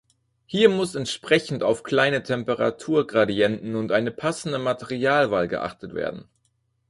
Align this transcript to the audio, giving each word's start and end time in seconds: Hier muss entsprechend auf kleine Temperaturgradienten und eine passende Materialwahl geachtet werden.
Hier 0.47 0.67
muss 0.69 0.95
entsprechend 0.95 1.61
auf 1.61 1.83
kleine 1.83 2.23
Temperaturgradienten 2.23 3.75
und 3.75 3.91
eine 3.91 4.09
passende 4.09 4.57
Materialwahl 4.57 5.47
geachtet 5.47 5.93
werden. 5.93 6.25